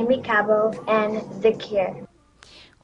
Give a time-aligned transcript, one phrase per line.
[0.00, 2.08] Aimee Cabo and The Cure.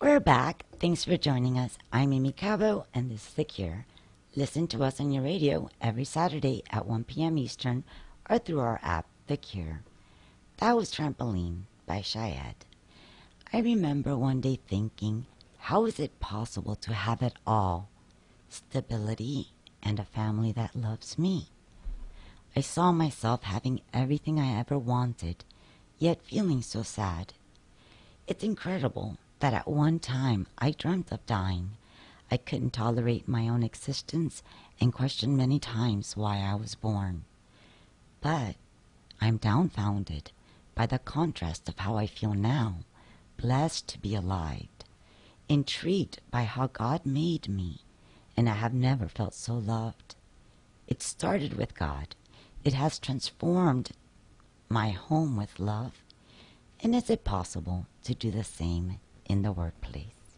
[0.02, 0.66] We're back.
[0.78, 1.78] Thanks for joining us.
[1.90, 3.86] I'm Aimee Cabo, and this is The Cure.
[4.34, 7.38] Listen to us on your radio every Saturday at 1 p.m.
[7.38, 7.84] Eastern
[8.28, 9.80] or through our app, The Cure.
[10.58, 12.66] That was Trampoline by SHAED.
[13.50, 15.24] I remember one day thinking,
[15.56, 17.88] how is it possible to have it all?
[18.50, 19.52] Stability
[19.82, 21.48] and a family that loves me.
[22.54, 25.46] I saw myself having everything I ever wanted,
[25.98, 27.32] yet feeling so sad.
[28.26, 31.72] It's incredible that at one time I dreamt of dying.
[32.30, 34.42] I couldn't tolerate my own existence
[34.80, 37.24] and questioned many times why I was born.
[38.20, 38.56] But
[39.20, 40.32] I'm dumbfounded
[40.74, 42.80] by the contrast of how I feel now,
[43.36, 44.68] blessed to be alive,
[45.48, 47.80] intrigued by how God made me,
[48.36, 50.16] and I have never felt so loved.
[50.86, 52.14] It started with God
[52.66, 53.92] it has transformed
[54.68, 56.02] my home with love.
[56.80, 60.36] And is it possible to do the same in the workplace?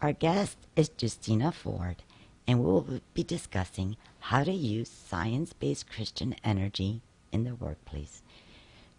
[0.00, 2.02] Our guest is Justina Ford,
[2.46, 7.02] and we will be discussing how to use science based Christian energy
[7.32, 8.22] in the workplace.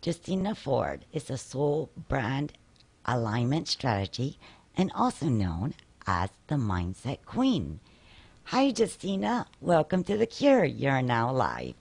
[0.03, 2.53] Justina Ford is a soul brand
[3.05, 4.37] alignment strategy
[4.75, 5.73] and also known
[6.07, 7.79] as the Mindset Queen.
[8.45, 9.45] Hi, Justina.
[9.59, 10.65] Welcome to The Cure.
[10.65, 11.75] You're now live.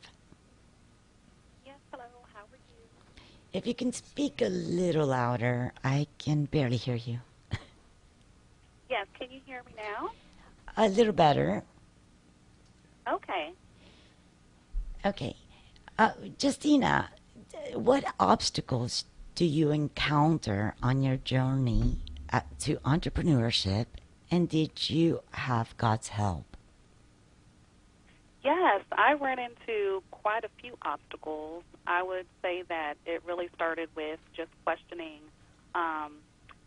[3.52, 7.18] If you can speak a little louder, I can barely hear you.
[8.88, 10.10] yes, can you hear me now?
[10.76, 11.64] A little better.
[13.08, 13.50] Okay.
[15.04, 15.34] Okay.
[15.98, 17.10] Uh, Justina,
[17.74, 21.98] what obstacles do you encounter on your journey
[22.32, 23.86] uh, to entrepreneurship,
[24.30, 26.49] and did you have God's help?
[28.42, 31.64] Yes, I ran into quite a few obstacles.
[31.86, 35.20] I would say that it really started with just questioning
[35.74, 36.14] um,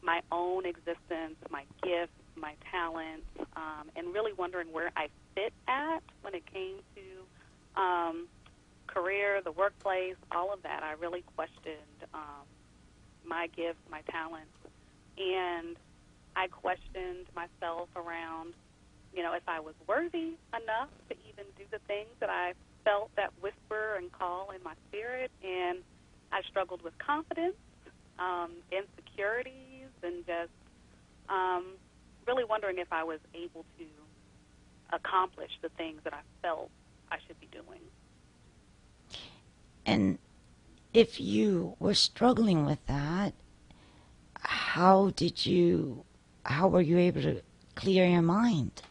[0.03, 3.25] my own existence, my gifts, my talents,
[3.55, 8.27] um, and really wondering where I fit at when it came to um,
[8.87, 10.83] career, the workplace, all of that.
[10.83, 12.45] I really questioned um,
[13.25, 14.53] my gifts, my talents,
[15.17, 15.75] and
[16.35, 18.53] I questioned myself around
[19.15, 22.53] you know, if I was worthy enough to even do the things that I
[22.83, 25.31] felt that whisper and call in my spirit.
[25.43, 25.79] And
[26.31, 27.55] I struggled with confidence,
[28.19, 30.51] um, insecurities, and just
[31.29, 31.73] um,
[32.27, 33.85] really wondering if I was able to
[34.91, 36.69] accomplish the things that I felt
[37.11, 37.79] I should be doing.
[39.85, 40.19] And
[40.93, 43.33] if you were struggling with that,
[44.39, 46.03] how did you,
[46.45, 47.41] how were you able to
[47.75, 48.81] clear your mind?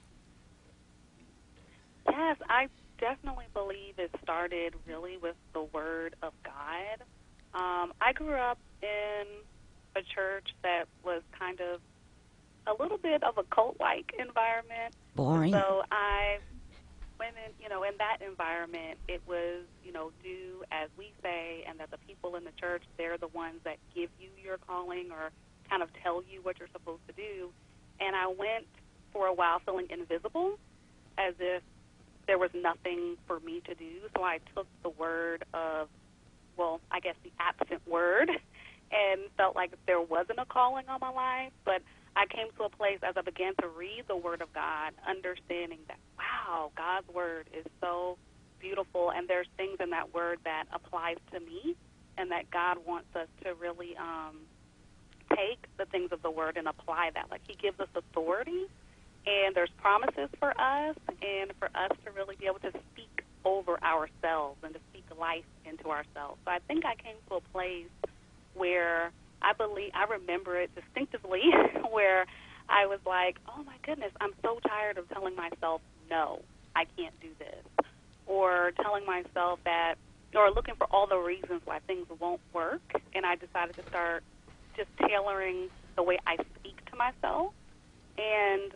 [2.08, 2.68] Yes, I
[3.02, 7.02] definitely believe it started really with the Word of God.
[7.52, 9.26] Um, I grew up in
[9.96, 11.80] a church that was kind of
[12.68, 14.94] a little bit of a cult-like environment.
[15.16, 15.52] Boring.
[15.52, 16.38] So I
[17.18, 21.64] went in, you know, in that environment, it was, you know, do as we say,
[21.68, 25.10] and that the people in the church, they're the ones that give you your calling
[25.10, 25.30] or
[25.68, 27.50] kind of tell you what you're supposed to do.
[27.98, 28.66] And I went
[29.12, 30.58] for a while feeling invisible,
[31.18, 31.62] as if
[32.26, 34.00] there was nothing for me to do.
[34.16, 35.88] So I took the word of,
[36.56, 38.30] well, I guess the absent word,
[38.92, 41.52] and felt like there wasn't a calling on my life.
[41.64, 41.82] But
[42.14, 45.78] I came to a place as I began to read the Word of God, understanding
[45.88, 48.18] that, wow, God's Word is so
[48.60, 51.74] beautiful, and there's things in that Word that applies to me,
[52.18, 54.36] and that God wants us to really um,
[55.30, 57.30] take the things of the Word and apply that.
[57.30, 58.66] Like He gives us authority
[59.26, 63.78] and there's promises for us and for us to really be able to speak over
[63.82, 66.38] ourselves and to speak life into ourselves.
[66.44, 67.90] So I think I came to a place
[68.54, 71.42] where I believe I remember it distinctively
[71.90, 72.26] where
[72.68, 76.42] I was like, "Oh my goodness, I'm so tired of telling myself no,
[76.74, 77.86] I can't do this."
[78.26, 79.94] Or telling myself that
[80.34, 82.82] or looking for all the reasons why things won't work,
[83.14, 84.22] and I decided to start
[84.76, 87.52] just tailoring the way I speak to myself
[88.16, 88.72] and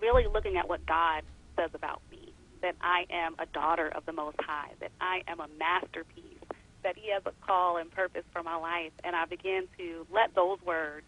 [0.00, 1.22] really looking at what God
[1.56, 2.32] says about me
[2.62, 6.44] that I am a daughter of the Most High, that I am a masterpiece,
[6.82, 8.92] that He has a call and purpose for my life.
[9.04, 11.06] And I began to let those words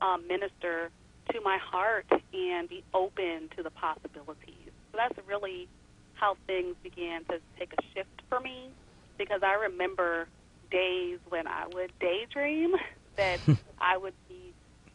[0.00, 0.90] um, minister
[1.32, 4.72] to my heart and be open to the possibilities.
[4.92, 5.68] So that's really
[6.14, 8.70] how things began to take a shift for me
[9.18, 10.26] because I remember
[10.70, 12.72] days when I would daydream
[13.16, 13.40] that
[13.80, 14.52] I would be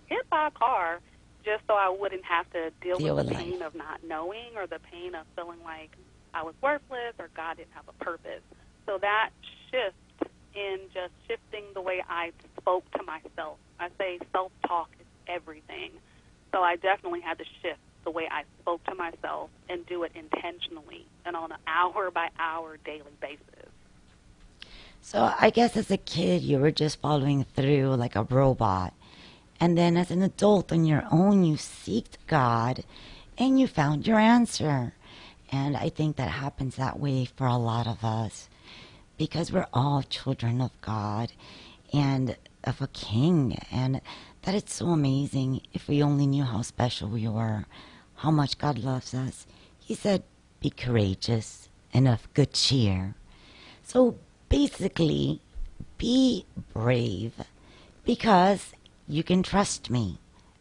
[0.08, 1.00] hit by a car
[1.50, 3.68] just so I wouldn't have to deal, deal with, with the pain life.
[3.70, 5.90] of not knowing or the pain of feeling like
[6.34, 8.44] I was worthless or God didn't have a purpose.
[8.86, 9.32] So that
[9.72, 9.96] shift
[10.54, 13.58] in just shifting the way I spoke to myself.
[13.80, 15.92] I say self talk is everything.
[16.52, 20.12] So I definitely had to shift the way I spoke to myself and do it
[20.14, 23.46] intentionally and on an hour by hour daily basis.
[25.02, 28.94] So I guess as a kid, you were just following through like a robot.
[29.60, 32.84] And then as an adult on your own, you seeked God
[33.38, 34.94] and you found your answer.
[35.52, 38.50] And I think that happens that way for a lot of us
[39.18, 41.32] because we're all children of God
[41.92, 43.58] and of a king.
[43.72, 44.02] And
[44.44, 47.66] that it's so amazing if we only knew how special we were,
[48.16, 49.46] how much God loves us.
[49.80, 50.24] He said,
[50.62, 53.16] Be courageous and of good cheer.
[53.84, 54.16] So
[54.48, 55.42] basically,
[55.98, 57.34] be brave
[58.06, 58.74] because
[59.10, 60.20] you can trust me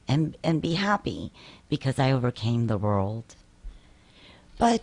[0.08, 1.30] and, and be happy
[1.68, 3.36] because I overcame the world.
[4.58, 4.82] But,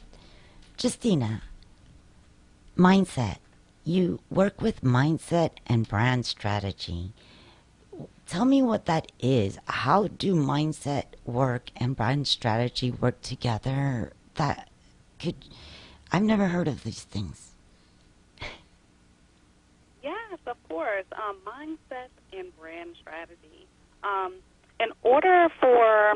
[0.81, 1.41] Justina,
[2.77, 3.37] mindset.
[3.83, 7.13] You work with mindset and brand strategy.
[8.27, 9.59] Tell me what that is.
[9.65, 14.13] How do mindset work and brand strategy work together?
[14.35, 14.69] That
[15.19, 15.35] could,
[16.11, 17.54] I've never heard of these things.
[20.47, 21.05] Of course.
[21.13, 23.67] Um, mindset and brand strategy.
[24.03, 24.35] Um,
[24.79, 26.11] in order for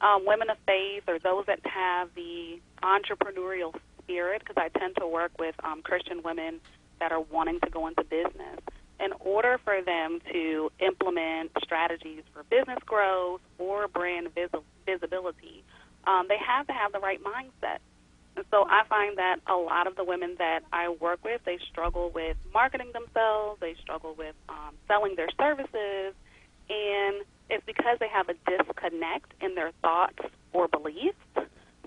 [0.00, 5.06] um, women of faith or those that have the entrepreneurial spirit, because I tend to
[5.06, 6.60] work with um, Christian women
[7.00, 8.60] that are wanting to go into business,
[8.98, 14.48] in order for them to implement strategies for business growth or brand vis-
[14.86, 15.62] visibility,
[16.06, 17.78] um, they have to have the right mindset.
[18.36, 21.58] And so I find that a lot of the women that I work with, they
[21.70, 26.14] struggle with marketing themselves, they struggle with um, selling their services,
[26.68, 30.18] and it's because they have a disconnect in their thoughts
[30.52, 31.16] or beliefs.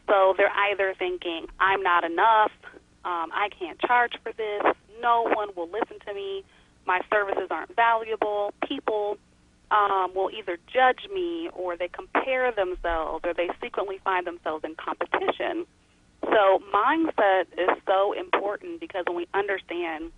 [0.07, 2.51] So they're either thinking, I'm not enough,
[3.05, 4.63] um, I can't charge for this,
[5.01, 6.43] no one will listen to me,
[6.87, 9.17] my services aren't valuable, people
[9.69, 14.73] um, will either judge me or they compare themselves or they secretly find themselves in
[14.73, 15.67] competition
[16.23, 20.11] so mindset is so important because when we understand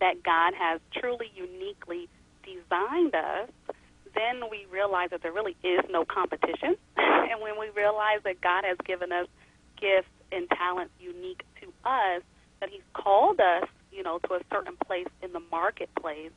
[0.00, 2.08] that God has truly uniquely
[2.44, 3.48] designed us,
[4.14, 6.76] then we realize that there really is no competition.
[6.96, 9.26] and when we realize that God has given us
[9.80, 12.22] gifts and talents unique to us,
[12.60, 16.32] that He's called us, you know, to a certain place in the marketplace,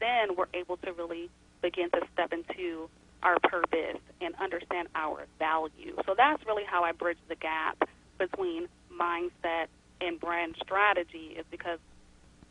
[0.00, 1.30] then we're able to really
[1.62, 2.88] begin to step into
[3.22, 5.94] our purpose and understand our value.
[6.06, 7.88] So that's really how I bridge the gap
[8.20, 9.66] between mindset
[10.00, 11.78] and brand strategy is because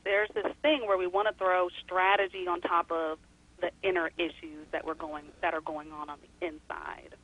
[0.03, 3.19] there's this thing where we want to throw strategy on top of
[3.61, 7.15] the inner issues that we're going that are going on on the inside.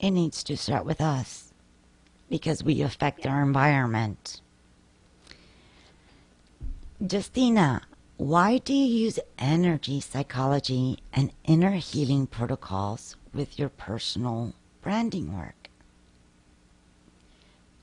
[0.00, 1.52] It needs to start with us
[2.28, 3.32] because we affect yeah.
[3.32, 4.40] our environment.
[7.00, 7.82] Justina,
[8.16, 15.69] why do you use energy psychology and inner healing protocols with your personal branding work?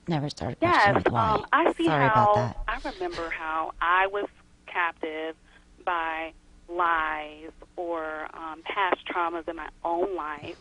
[0.08, 1.04] Never started yes.
[1.06, 2.54] Um, I see Sorry how.
[2.66, 4.26] I remember how I was
[4.66, 5.36] captive
[5.84, 6.32] by
[6.68, 10.56] lies or um, past traumas in my own life,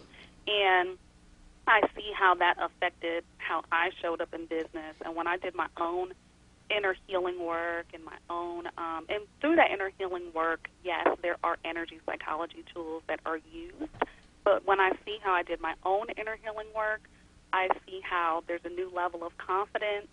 [0.48, 0.98] and
[1.68, 4.96] I see how that affected how I showed up in business.
[5.04, 6.14] And when I did my own
[6.70, 11.38] inner healing work and my own, um, and through that inner healing work, yes, there
[11.44, 13.92] are energy psychology tools that are used.
[14.44, 17.02] But when I see how I did my own inner healing work,
[17.54, 20.08] I see how there's a new level of confidence.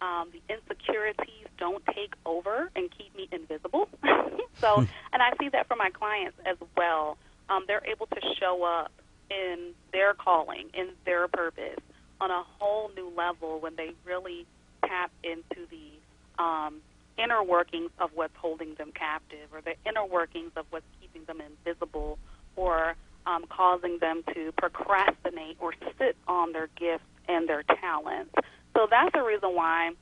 [0.00, 3.88] Um, the insecurities don't take over and keep me invisible.
[4.60, 4.84] so, hmm.
[5.12, 7.16] and I see that for my clients as well.
[7.48, 8.90] Um, they're able to show up
[9.30, 11.80] in their calling, in their purpose,
[12.20, 14.46] on a whole new level when they really
[14.86, 16.80] tap into the um,
[17.18, 21.40] inner workings of what's holding them captive, or the inner workings of what's keeping them
[21.40, 22.18] invisible,
[22.56, 22.94] or
[23.26, 28.32] um, causing them to procrastinate or sit on their gifts and their talents.
[28.76, 29.92] So that's the reason why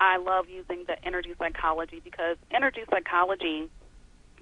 [0.00, 3.68] I love using the energy psychology because energy psychology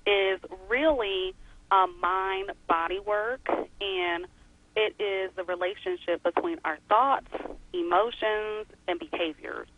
[0.07, 1.35] is really
[1.71, 4.27] um, mind body work and
[4.75, 7.29] it is the relationship between our thoughts,
[7.73, 9.69] emotions, and behaviors.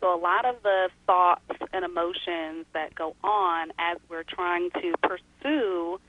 [0.00, 4.94] So, a lot of the thoughts and emotions that go on as we're trying to
[5.00, 6.00] pursue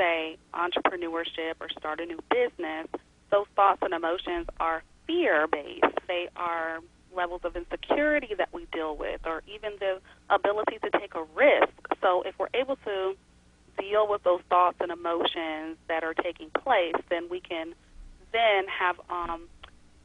[0.00, 2.86] say entrepreneurship or start a new business,
[3.30, 5.84] those thoughts and emotions are fear based.
[6.08, 6.80] They are
[7.14, 11.72] levels of insecurity that we deal with, or even the ability to take a risk.
[12.00, 13.14] So, if we're able to
[13.78, 17.74] deal with those thoughts and emotions that are taking place, then we can
[18.32, 19.48] then have um,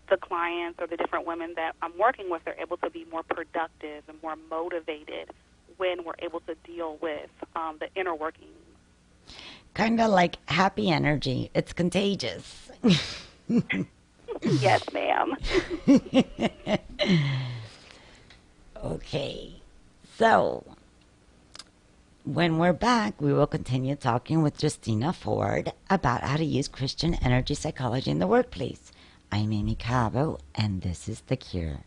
[0.09, 3.23] the clients or the different women that I'm working with are able to be more
[3.23, 5.29] productive and more motivated
[5.77, 8.64] when we're able to deal with um, the inner workings.
[9.75, 11.51] Kind of like happy energy.
[11.53, 12.71] It's contagious.
[14.41, 15.35] yes, ma'am.
[18.83, 19.61] okay.
[20.17, 20.63] So,
[22.23, 27.15] when we're back, we will continue talking with Justina Ford about how to use Christian
[27.15, 28.93] energy psychology in the workplace.
[29.29, 31.81] I'm Aimee Cabo, and this is The Cure.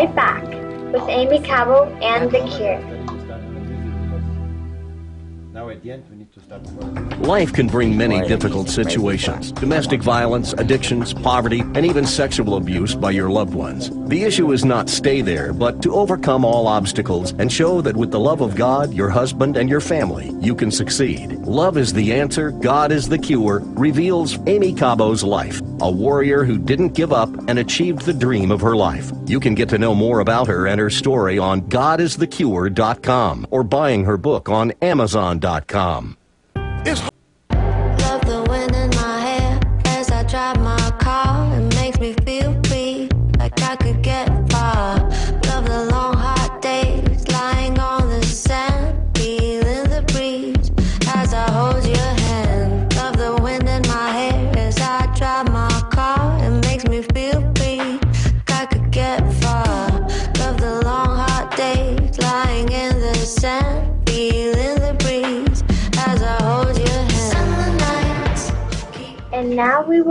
[0.00, 0.44] Right back
[0.94, 2.80] with Aimee Cabo and The Cure.
[5.52, 6.04] Now at the end,
[7.20, 13.10] Life can bring many difficult situations domestic violence, addictions, poverty, and even sexual abuse by
[13.10, 13.90] your loved ones.
[14.08, 18.10] The issue is not stay there, but to overcome all obstacles and show that with
[18.10, 21.32] the love of God, your husband, and your family, you can succeed.
[21.40, 26.58] Love is the answer, God is the cure, reveals Aimee Cabo's life, a warrior who
[26.58, 29.10] didn't give up and achieved the dream of her life.
[29.26, 34.04] You can get to know more about her and her story on godisthecure.com or buying
[34.04, 36.16] her book on amazon.com.
[36.86, 37.09] Love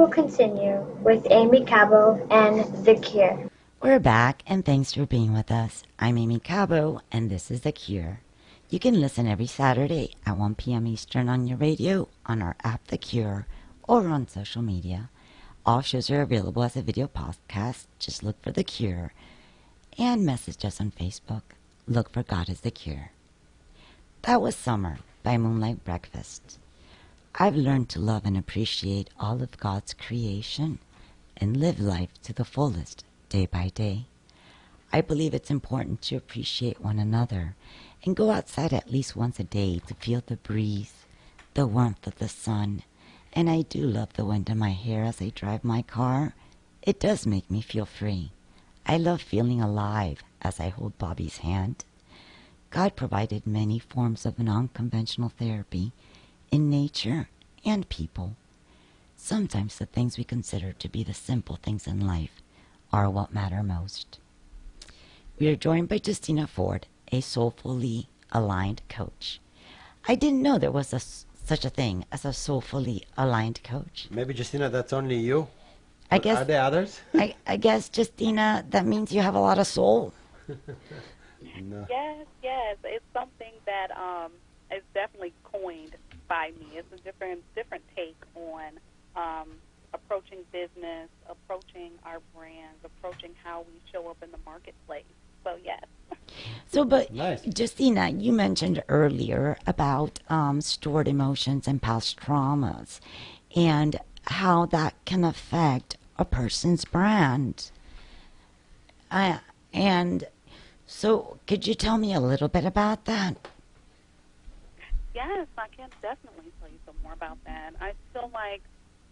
[0.09, 3.49] continue with Aimee Cabo and The Cure.
[3.81, 5.83] We're back, and thanks for being with us.
[5.99, 8.21] I'm Aimee Cabo, and this is The Cure.
[8.69, 10.87] You can listen every Saturday at 1 p.m.
[10.87, 13.45] Eastern on your radio, on our app The Cure,
[13.87, 15.09] or on social media.
[15.65, 17.85] All shows are available as a video podcast.
[17.99, 19.13] Just look for The Cure
[19.97, 21.41] and message us on Facebook.
[21.87, 23.11] Look for God is the Cure.
[24.23, 26.57] That was Summer by Moonlight Breakfast.
[27.41, 30.77] I've learned to love and appreciate all of God's creation
[31.37, 34.07] and live life to the fullest day by day.
[34.91, 37.55] I believe it's important to appreciate one another
[38.03, 41.05] and go outside at least once a day to feel the breeze,
[41.53, 42.83] the warmth of the sun,
[43.31, 46.35] and I do love the wind in my hair as I drive my car.
[46.81, 48.33] It does make me feel free.
[48.85, 51.85] I love feeling alive as I hold Bobby's hand.
[52.69, 55.93] God provided many forms of non-conventional therapy
[56.51, 57.29] in nature
[57.65, 58.35] and people.
[59.15, 62.41] Sometimes the things we consider to be the simple things in life
[62.91, 64.19] are what matter most.
[65.37, 69.39] We are joined by Justina Ford, a soulfully aligned coach.
[70.07, 74.07] I didn't know there was a s such a thing as a soulfully aligned coach.
[74.11, 75.47] Maybe Justina, that's only you.
[76.11, 76.37] I guess.
[76.37, 77.01] Are guess there others?
[77.13, 80.13] I, I guess Justina, that means you have a lot of soul.
[80.47, 81.85] no.
[81.89, 84.31] Yes, yes, it's something that um,
[84.71, 85.95] is definitely coined
[86.29, 86.77] by me.
[86.77, 88.79] It's a different different take on
[89.17, 89.49] um,
[89.93, 95.03] approaching business, approaching our brands, approaching how we show up in the marketplace.
[95.43, 95.83] So yes.
[96.67, 97.41] So, but Nice.
[97.57, 102.99] Justina, you mentioned earlier about um, stored emotions and past traumas,
[103.55, 107.71] and how that can affect a person's brand.
[109.09, 109.39] Uh,
[109.73, 110.25] and
[110.85, 113.37] so, could you tell me a little bit about that?
[115.13, 117.73] Yes, I can definitely tell you some more about that.
[117.81, 118.61] I feel like,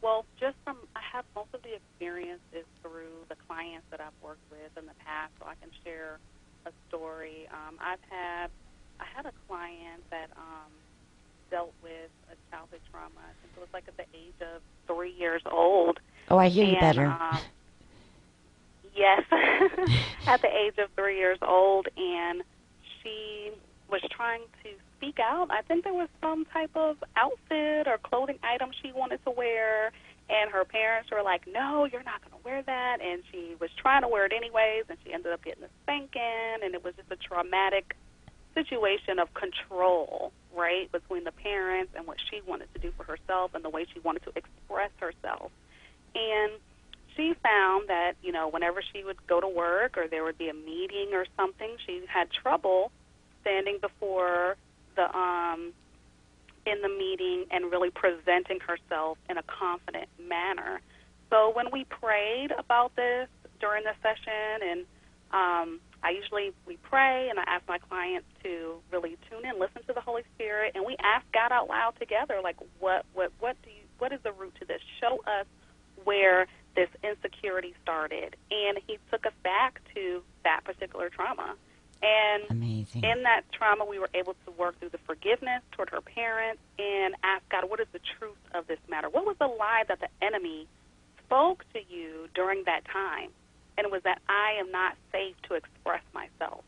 [0.05, 4.45] well, just from I have most of the experiences through the clients that I've worked
[4.53, 6.21] with in the past, so I can share
[6.69, 7.49] a story.
[7.49, 8.53] Um, I've had
[9.01, 10.69] I had a client that um,
[11.49, 13.21] dealt with a childhood trauma.
[13.25, 15.97] I think it was like at the age of three years old.
[16.29, 17.07] Oh, I hear you better.
[17.09, 17.41] um,
[18.95, 19.25] yes,
[20.27, 22.43] at the age of three years old, and
[23.01, 23.51] she
[23.89, 25.49] was trying to speak out.
[25.51, 29.91] I think there was some type of outfit or clothing item she wanted to wear,
[30.29, 33.69] and her parents were like, "No, you're not going to wear that." And she was
[33.77, 36.95] trying to wear it anyways, and she ended up getting a spanking, and it was
[36.95, 37.95] just a traumatic
[38.53, 43.51] situation of control, right, between the parents and what she wanted to do for herself
[43.53, 45.51] and the way she wanted to express herself.
[46.15, 46.53] And
[47.15, 50.49] she found that, you know, whenever she would go to work or there would be
[50.49, 52.91] a meeting or something, she had trouble
[53.41, 54.55] standing before
[54.97, 55.71] the um
[56.65, 60.81] in the meeting and really presenting herself in a confident manner.
[61.29, 63.29] So when we prayed about this
[63.61, 64.79] during the session and
[65.31, 69.81] um I usually we pray and I ask my clients to really tune in, listen
[69.87, 73.55] to the Holy Spirit, and we ask God out loud together, like what what what
[73.63, 74.81] do you what is the root to this?
[75.01, 75.47] Show us
[76.03, 78.35] where this insecurity started.
[78.51, 81.55] And he took us back to that particular trauma.
[82.01, 83.03] And Amazing.
[83.03, 87.15] in that trauma, we were able to work through the forgiveness toward her parents and
[87.23, 89.09] ask God, what is the truth of this matter?
[89.09, 90.67] What was the lie that the enemy
[91.25, 93.29] spoke to you during that time?
[93.77, 96.63] And it was that I am not safe to express myself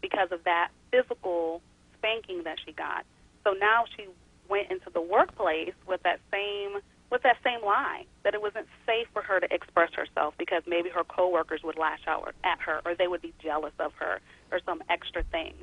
[0.00, 1.62] because of that physical
[1.98, 3.04] spanking that she got.
[3.44, 4.06] So now she
[4.48, 6.80] went into the workplace with that same
[7.10, 10.90] with that same lie that it wasn't safe for her to express herself because maybe
[10.90, 14.20] her coworkers would lash out at her or they would be jealous of her
[14.52, 15.54] or some extra thing.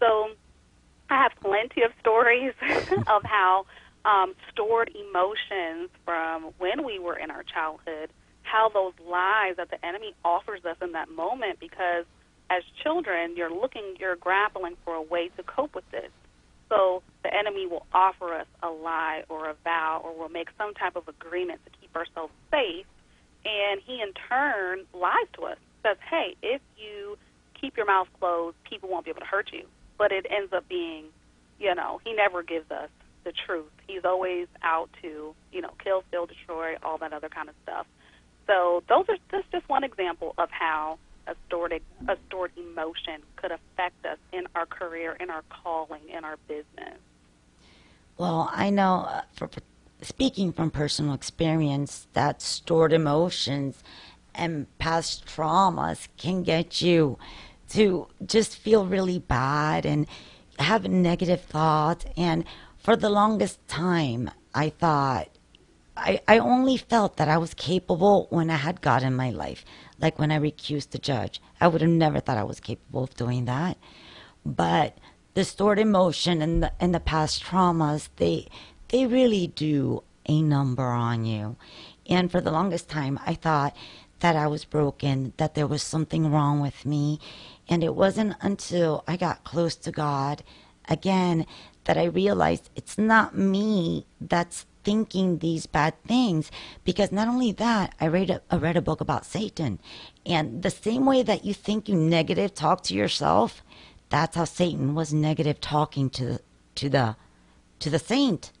[0.00, 0.30] So
[1.10, 2.54] I have plenty of stories
[3.06, 3.66] of how
[4.04, 8.10] um, stored emotions from when we were in our childhood,
[8.42, 12.04] how those lies that the enemy offers us in that moment because
[12.48, 16.10] as children you're looking you're grappling for a way to cope with this
[16.68, 20.74] so the enemy will offer us a lie or a vow or will make some
[20.74, 22.86] type of agreement to keep ourselves safe.
[23.44, 27.16] And he in turn lies to us, says, hey, if you
[27.60, 29.66] keep your mouth closed, people won't be able to hurt you.
[29.98, 31.06] But it ends up being,
[31.58, 32.90] you know, he never gives us
[33.24, 33.70] the truth.
[33.86, 37.86] He's always out to, you know, kill, steal, destroy, all that other kind of stuff.
[38.46, 43.52] So those are that's just one example of how a stored a stored emotion could
[43.52, 46.98] affect us in our career, in our calling, in our business.
[48.18, 49.50] Well, I know uh, for
[50.02, 53.82] speaking from personal experience that stored emotions
[54.34, 57.18] and past traumas can get you
[57.70, 60.06] to just feel really bad and
[60.58, 62.44] have negative thoughts and
[62.78, 65.28] for the longest time I thought
[65.96, 69.64] I, I only felt that I was capable when I had God in my life.
[69.98, 71.40] Like when I recused the judge.
[71.60, 73.78] I would have never thought I was capable of doing that.
[74.44, 74.98] But
[75.34, 78.48] the stored emotion and the, and the past traumas, they
[78.88, 81.56] they really do a number on you.
[82.08, 83.74] And for the longest time I thought
[84.20, 87.20] that I was broken, that there was something wrong with me.
[87.68, 90.42] And it wasn't until I got close to God
[90.88, 91.46] again
[91.84, 96.50] that I realized it's not me that's thinking these bad things.
[96.84, 99.80] Because not only that I read a, I read a book about Satan.
[100.24, 103.62] And the same way that you think you negative talk to yourself
[104.08, 106.40] that's how Satan was negative talking to the,
[106.76, 107.16] to the
[107.78, 108.52] to the saint.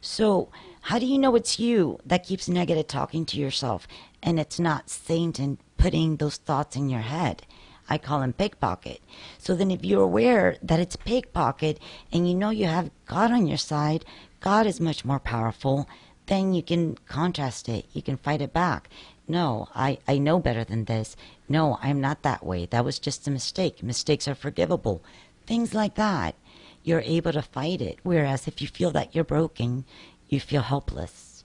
[0.00, 0.50] So
[0.82, 3.86] how do you know it's you that keeps negative talking to yourself?
[4.22, 7.46] And it's not Satan putting those thoughts in your head.
[7.88, 9.00] I call him pickpocket.
[9.38, 11.78] So then, if you're aware that it's pickpocket
[12.12, 14.04] and you know you have God on your side,
[14.40, 15.88] God is much more powerful,
[16.26, 17.86] then you can contrast it.
[17.92, 18.88] You can fight it back.
[19.26, 21.16] No, I, I know better than this.
[21.48, 22.66] No, I'm not that way.
[22.66, 23.82] That was just a mistake.
[23.82, 25.02] Mistakes are forgivable.
[25.46, 26.34] Things like that.
[26.82, 27.98] You're able to fight it.
[28.02, 29.84] Whereas if you feel that you're broken,
[30.28, 31.44] you feel helpless.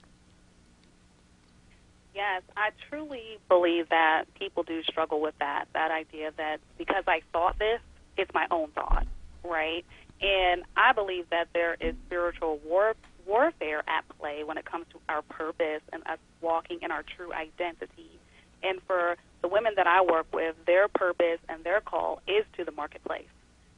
[2.14, 7.22] Yes, I truly believe that people do struggle with that, that idea that because I
[7.32, 7.80] thought this,
[8.16, 9.06] it's my own thought,
[9.42, 9.84] right?
[10.24, 12.94] And I believe that there is spiritual war,
[13.26, 17.30] warfare at play when it comes to our purpose and us walking in our true
[17.32, 18.18] identity.
[18.62, 22.64] And for the women that I work with, their purpose and their call is to
[22.64, 23.28] the marketplace.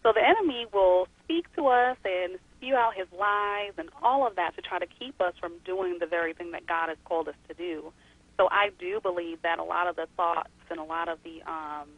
[0.04, 4.36] So the enemy will speak to us and spew out his lies and all of
[4.36, 7.26] that to try to keep us from doing the very thing that God has called
[7.26, 7.92] us to do.
[8.36, 11.42] So I do believe that a lot of the thoughts and a lot of the
[11.50, 11.88] um,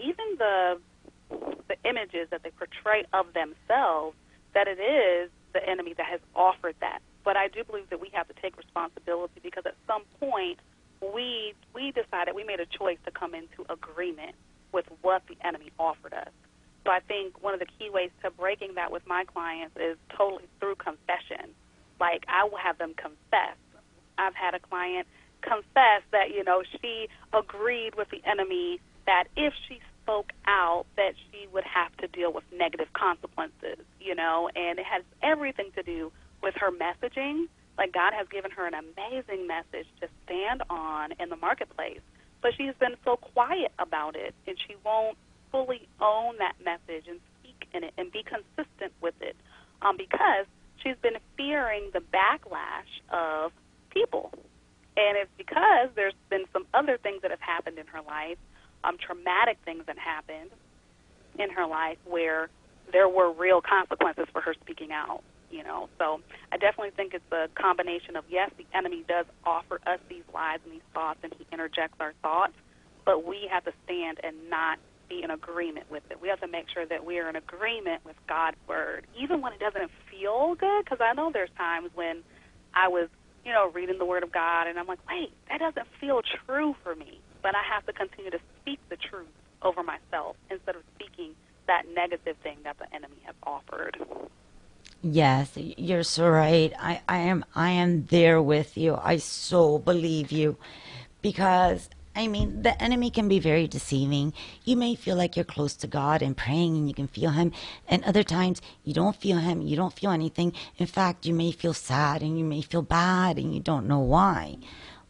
[0.00, 0.80] even the
[1.68, 4.16] the images that they portray of themselves,
[4.54, 7.00] that it is the enemy that has offered that.
[7.24, 10.58] But I do believe that we have to take responsibility because at some point
[11.14, 14.34] we we decided we made a choice to come into agreement
[14.72, 16.30] with what the enemy offered us.
[16.84, 19.96] So I think one of the key ways to breaking that with my clients is
[20.16, 21.54] totally through confession.
[22.00, 23.56] Like I will have them confess.
[24.18, 25.06] I've had a client
[25.42, 31.14] confess that you know she agreed with the enemy that if she spoke out that
[31.30, 35.82] she would have to deal with negative consequences, you know, and it has everything to
[35.82, 36.12] do
[36.42, 37.46] with her messaging.
[37.78, 42.00] Like God has given her an amazing message to stand on in the marketplace,
[42.42, 45.16] but she's been so quiet about it and she won't
[45.50, 49.36] fully own that message and speak in it and be consistent with it
[49.82, 50.46] um, because
[50.82, 53.52] she's been fearing the backlash of
[53.90, 54.32] people.
[54.96, 58.36] And it's because there's been some other things that have happened in her life
[58.84, 60.50] um, traumatic things that happened
[61.38, 62.48] in her life where
[62.92, 65.22] there were real consequences for her speaking out.
[65.50, 69.80] You know, so I definitely think it's a combination of yes, the enemy does offer
[69.86, 72.54] us these lies and these thoughts, and he interjects our thoughts,
[73.04, 74.78] but we have to stand and not
[75.10, 76.22] be in agreement with it.
[76.22, 79.52] We have to make sure that we are in agreement with God's word, even when
[79.52, 80.84] it doesn't feel good.
[80.86, 82.22] Because I know there's times when
[82.72, 83.10] I was
[83.44, 86.74] you know, reading the Word of God, and I'm like, wait, that doesn't feel true
[86.82, 87.20] for me.
[87.42, 89.26] But I have to continue to speak the truth
[89.62, 91.34] over myself instead of speaking
[91.66, 93.96] that negative thing that the enemy has offered.
[95.02, 96.72] Yes, you're so right.
[96.78, 98.98] I, I am I am there with you.
[99.02, 100.56] I so believe you.
[101.22, 104.32] Because I mean the enemy can be very deceiving.
[104.64, 107.52] You may feel like you're close to God and praying and you can feel him
[107.88, 110.52] and other times you don't feel him, you don't feel anything.
[110.78, 113.98] In fact, you may feel sad and you may feel bad and you don't know
[114.00, 114.58] why.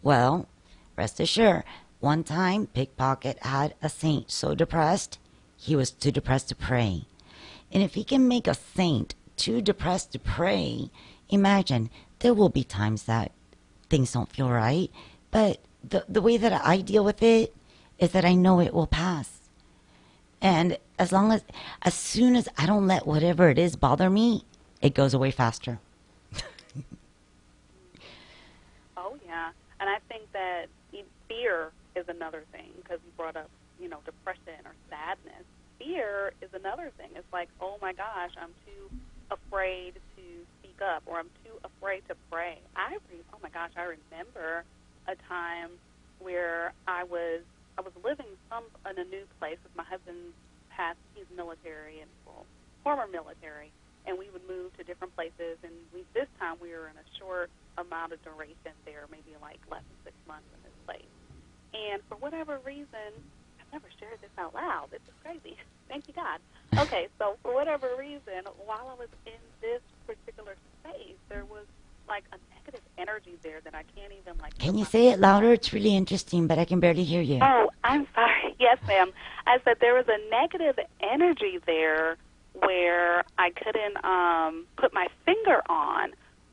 [0.02, 0.48] Well,
[0.96, 1.64] rest assured,
[2.02, 5.18] one time Pickpocket had a saint so depressed
[5.56, 7.06] he was too depressed to pray.
[7.70, 10.90] And if he can make a saint too depressed to pray,
[11.28, 13.30] imagine there will be times that
[13.88, 14.90] things don't feel right.
[15.30, 17.54] But the, the way that I deal with it
[17.98, 19.38] is that I know it will pass.
[20.40, 21.44] And as long as,
[21.82, 24.44] as soon as I don't let whatever it is bother me,
[24.80, 25.78] it goes away faster.
[28.96, 30.68] Oh yeah, and I think that
[31.32, 33.50] fear is another thing because you brought up,
[33.80, 35.44] you know, depression or sadness.
[35.78, 37.10] Fear is another thing.
[37.16, 38.88] It's like, oh my gosh, I'm too
[39.30, 40.24] afraid to
[40.60, 42.58] speak up, or I'm too afraid to pray.
[42.76, 44.64] I re- oh my gosh, I remember
[45.08, 45.70] a time
[46.20, 47.42] where I was
[47.76, 50.36] I was living some in a new place with my husband's
[50.70, 51.00] past.
[51.14, 52.46] He's military and well,
[52.84, 53.72] former military,
[54.06, 55.58] and we would move to different places.
[55.64, 59.58] And we this time we were in a short amount of duration there, maybe like
[59.70, 61.10] less than six months in this place.
[61.74, 63.12] And for whatever reason,
[63.60, 64.88] I've never shared this out loud.
[64.90, 65.56] This is crazy.
[65.88, 66.40] Thank you, God.
[66.78, 71.66] Okay, so for whatever reason, while I was in this particular space, there was
[72.08, 74.56] like a negative energy there that I can't even like.
[74.58, 75.52] Can you say it louder?
[75.52, 77.38] It's really interesting, but I can barely hear you.
[77.42, 78.28] Oh, I'm sorry.
[78.58, 79.10] Yes, ma'am.
[79.44, 82.16] I said there was a negative energy there
[82.54, 86.12] where I couldn't um, put my finger on.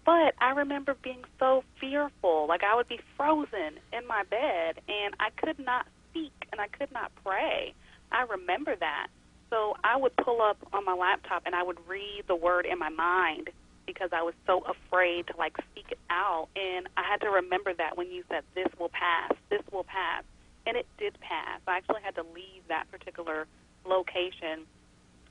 [0.10, 2.48] But I remember being so fearful.
[2.48, 6.66] Like I would be frozen in my bed and I could not speak and I
[6.66, 7.76] could not pray.
[8.12, 9.10] I remember that.
[9.52, 12.80] So I would pull up on my laptop and I would read the word in
[12.80, 13.52] my mind
[13.86, 16.48] because I was so afraid to like speak it out.
[16.56, 20.24] And I had to remember that when you said this will pass, this will pass,
[20.66, 21.62] and it did pass.
[21.68, 23.46] I actually had to leave that particular
[23.86, 24.66] location,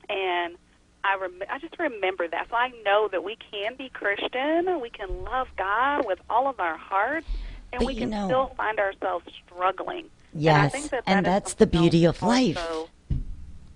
[0.07, 0.55] and
[1.03, 2.47] I rem- I just remember that.
[2.49, 6.59] So I know that we can be Christian, we can love God with all of
[6.59, 7.27] our hearts,
[7.71, 10.05] and But we can know- still find ourselves struggling.
[10.33, 12.57] and I Yes, think that and that that's the beauty of life.
[12.57, 12.89] also-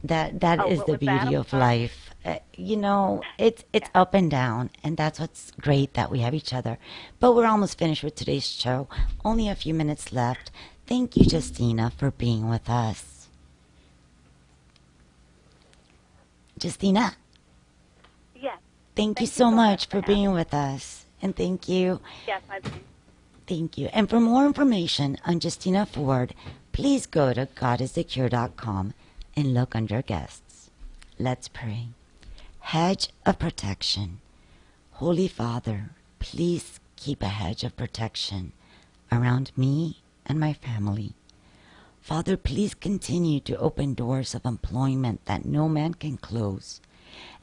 [0.06, 1.22] That that Oh, is the was that?
[1.22, 2.14] beauty of life.
[2.26, 6.34] Uh, you know, it's it's up and down, and that's what's great that we have
[6.34, 6.78] each other.
[7.22, 8.90] But we're almost finished with today's show.
[9.24, 10.52] Only a few minutes left.
[10.88, 13.13] Thank you, Justina, for being with us.
[16.64, 17.16] Justina,
[18.36, 18.60] Yes,
[18.96, 22.00] thank, you you so so much for being with us, and thank you.
[22.28, 22.60] yes, I.
[23.46, 23.88] Thank you.
[23.92, 26.34] And for more information on Justina Ford,
[26.72, 28.94] please go to godisthecure.com
[29.36, 30.70] and look under guests.
[31.20, 31.90] Let's pray.
[32.60, 34.20] Hedge of protection.
[34.94, 38.54] Holy Father, please keep a hedge of protection
[39.12, 41.14] around me and my family.
[42.04, 46.82] Father, please continue to open doors of employment that no man can close,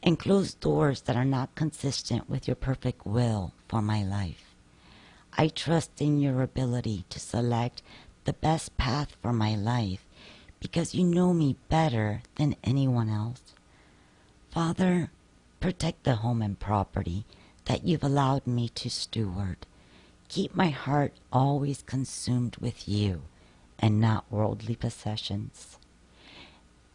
[0.03, 4.55] and close doors that are not consistent with your perfect will for my life.
[5.33, 7.81] I trust in your ability to select
[8.27, 10.05] the best path for my life
[10.61, 13.41] because you know me better than anyone else.
[14.51, 15.11] Father,
[15.61, 17.25] protect the home and property
[17.65, 19.67] that you've allowed me to steward.
[20.29, 23.23] Keep my heart always consumed with you
[23.81, 25.79] and not worldly possessions.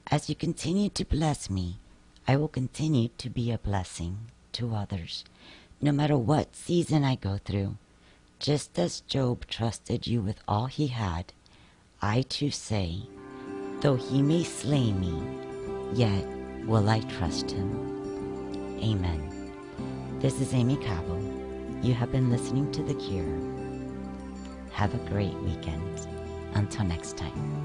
[0.09, 1.79] As you continue to bless me,
[2.27, 4.17] I will continue to be a blessing
[4.53, 5.25] to others,
[5.81, 7.77] no matter what season I go through.
[8.39, 11.33] Just as Job trusted you with all he had,
[12.01, 13.01] I too say,
[13.81, 15.21] though he may slay me,
[15.93, 16.25] yet
[16.65, 18.79] will I trust him.
[18.83, 19.53] Amen.
[20.19, 21.19] This is Aimee Cabo.
[21.81, 23.39] You have been listening to The Cure.
[24.71, 25.84] Have a great weekend.
[26.55, 27.55] Until next time.